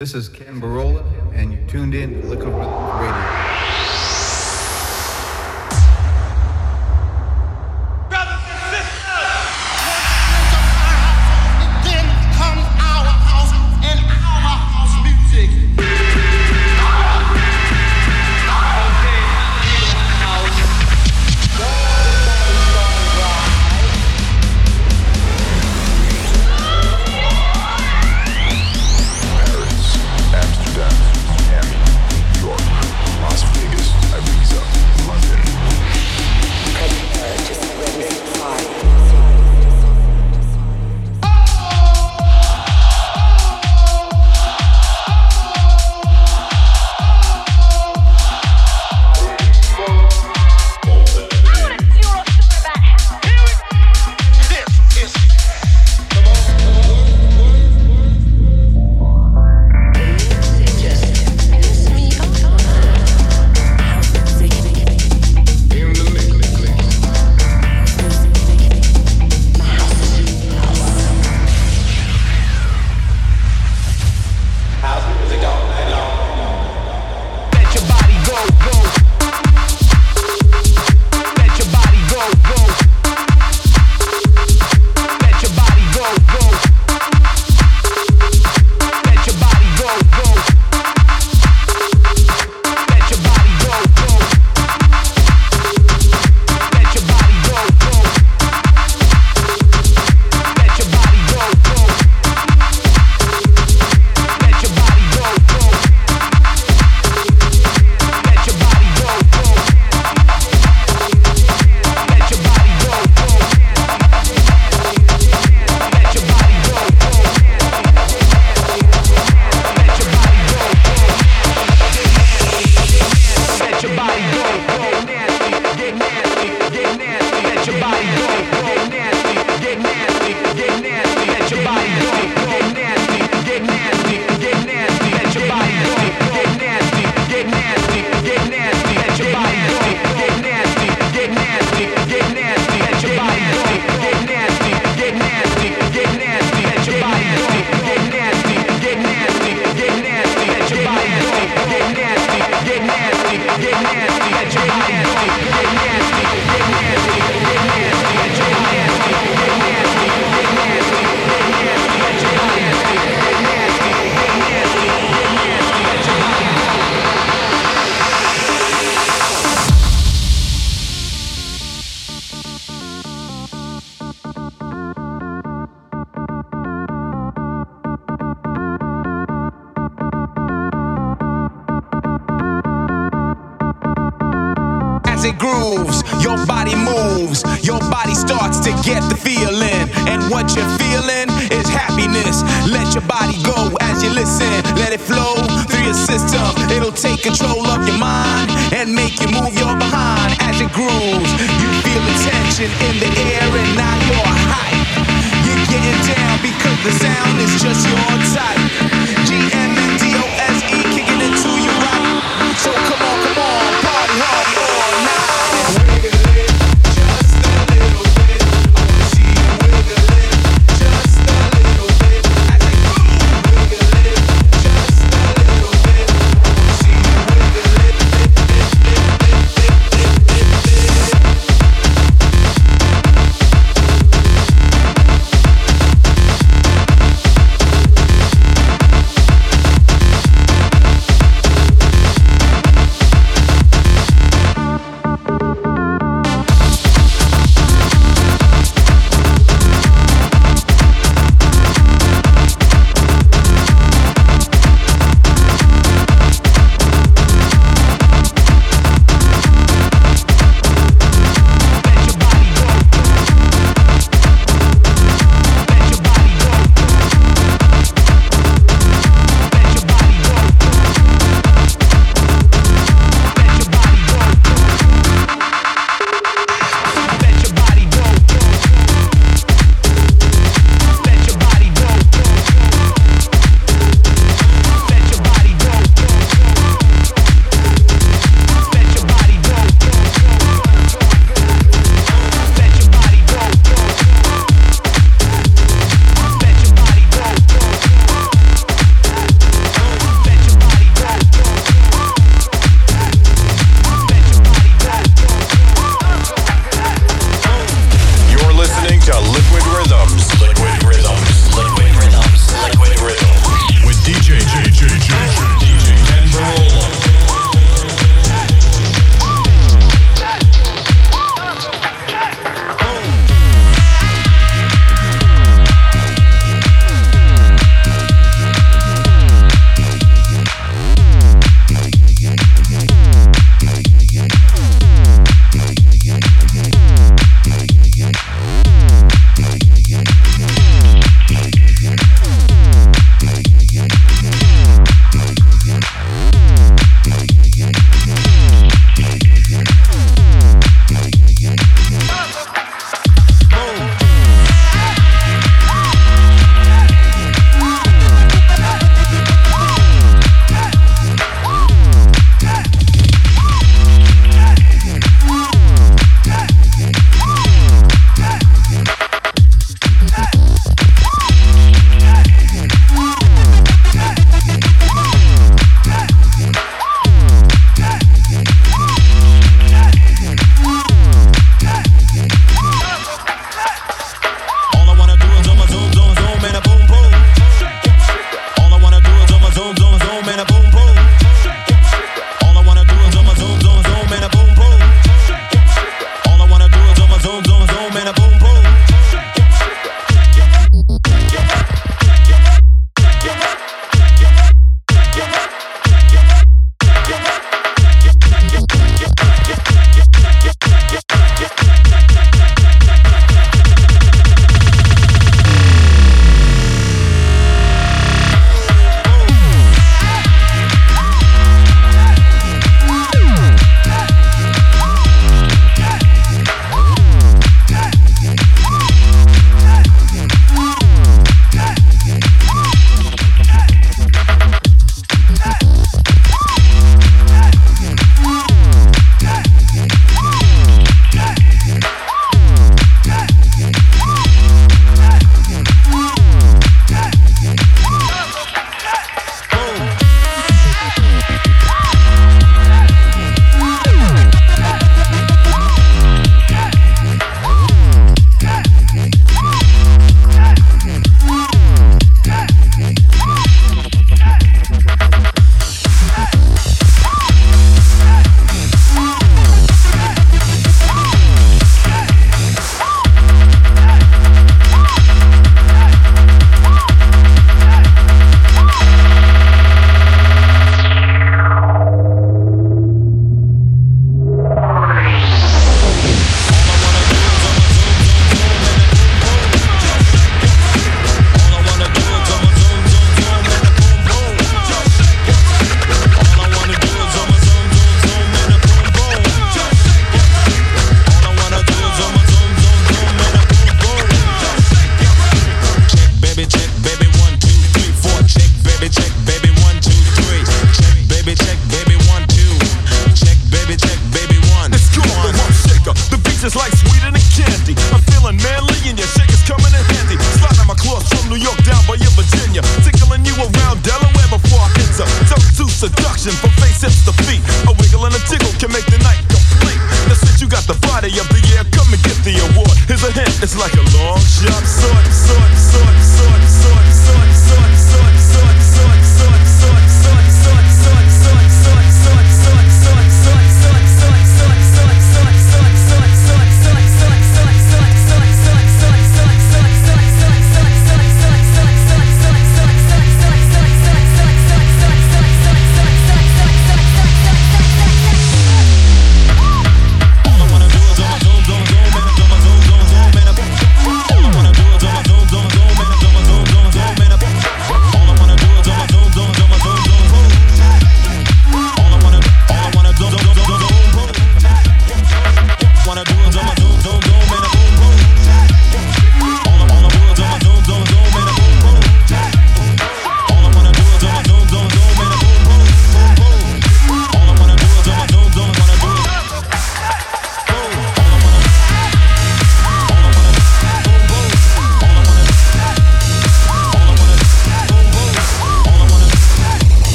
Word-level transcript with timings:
This 0.00 0.12
is 0.12 0.28
Kenn 0.28 0.60
Burrola, 0.60 1.04
and 1.36 1.52
you 1.52 1.64
tuned 1.68 1.94
in 1.94 2.20
to 2.20 2.26
Liquid 2.26 2.48
Rhythm 2.48 3.00
Radio. 3.00 3.43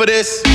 For 0.00 0.06
this? 0.06 0.49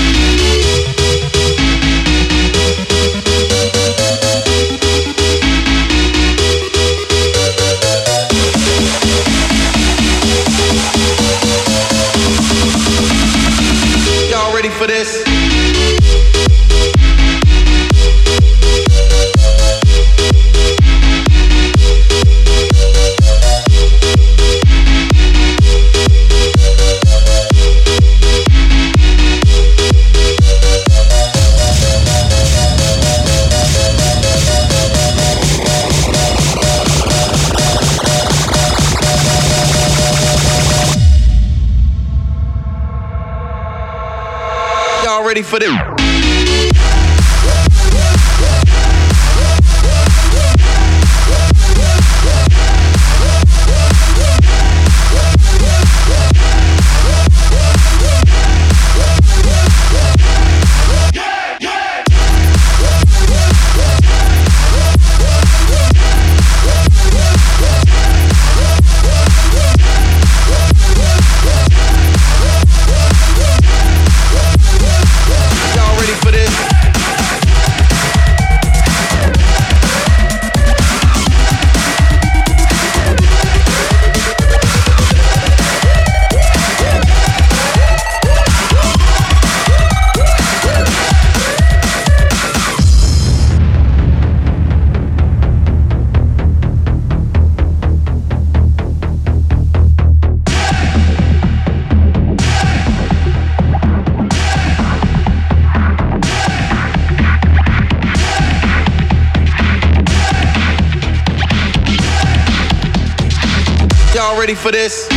Ready 114.34 114.56
for 114.56 114.72
this? 114.72 115.08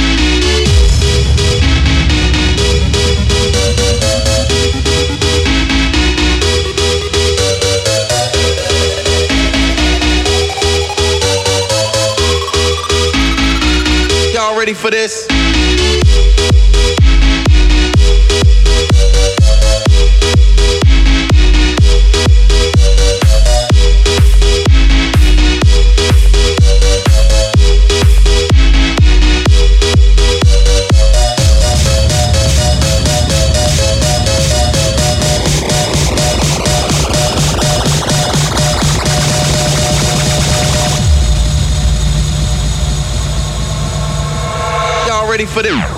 Y'all 14.34 14.58
ready 14.58 14.74
for 14.74 14.90
this? 14.90 15.27
Ready 45.58 45.97